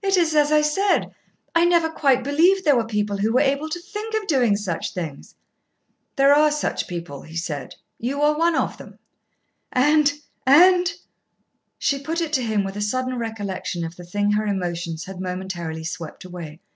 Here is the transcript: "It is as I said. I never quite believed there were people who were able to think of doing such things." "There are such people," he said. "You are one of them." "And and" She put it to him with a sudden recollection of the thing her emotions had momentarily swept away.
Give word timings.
"It 0.00 0.16
is 0.16 0.32
as 0.36 0.52
I 0.52 0.60
said. 0.60 1.06
I 1.56 1.64
never 1.64 1.90
quite 1.90 2.22
believed 2.22 2.64
there 2.64 2.76
were 2.76 2.86
people 2.86 3.16
who 3.16 3.32
were 3.32 3.40
able 3.40 3.68
to 3.68 3.80
think 3.80 4.14
of 4.14 4.28
doing 4.28 4.54
such 4.54 4.94
things." 4.94 5.34
"There 6.14 6.32
are 6.32 6.52
such 6.52 6.86
people," 6.86 7.22
he 7.22 7.36
said. 7.36 7.74
"You 7.98 8.22
are 8.22 8.38
one 8.38 8.54
of 8.54 8.78
them." 8.78 9.00
"And 9.72 10.12
and" 10.46 10.92
She 11.80 11.98
put 11.98 12.20
it 12.20 12.32
to 12.34 12.44
him 12.44 12.62
with 12.62 12.76
a 12.76 12.80
sudden 12.80 13.18
recollection 13.18 13.84
of 13.84 13.96
the 13.96 14.04
thing 14.04 14.30
her 14.30 14.46
emotions 14.46 15.06
had 15.06 15.20
momentarily 15.20 15.82
swept 15.82 16.24
away. 16.24 16.60